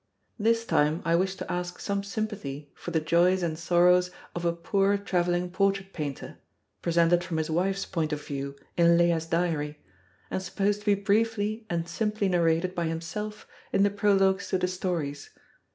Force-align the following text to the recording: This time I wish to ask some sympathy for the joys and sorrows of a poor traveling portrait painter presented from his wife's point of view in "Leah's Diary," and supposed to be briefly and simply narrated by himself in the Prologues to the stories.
This 0.39 0.65
time 0.65 1.03
I 1.05 1.15
wish 1.15 1.35
to 1.35 1.51
ask 1.51 1.79
some 1.79 2.01
sympathy 2.03 2.71
for 2.73 2.89
the 2.89 2.99
joys 2.99 3.43
and 3.43 3.55
sorrows 3.55 4.09
of 4.33 4.45
a 4.45 4.51
poor 4.51 4.97
traveling 4.97 5.51
portrait 5.51 5.93
painter 5.93 6.39
presented 6.81 7.23
from 7.23 7.37
his 7.37 7.51
wife's 7.51 7.85
point 7.85 8.11
of 8.11 8.25
view 8.25 8.55
in 8.75 8.97
"Leah's 8.97 9.27
Diary," 9.27 9.77
and 10.31 10.41
supposed 10.41 10.79
to 10.79 10.85
be 10.87 10.95
briefly 10.95 11.67
and 11.69 11.87
simply 11.87 12.27
narrated 12.29 12.73
by 12.73 12.87
himself 12.87 13.47
in 13.71 13.83
the 13.83 13.91
Prologues 13.91 14.47
to 14.49 14.57
the 14.57 14.67
stories. 14.67 15.29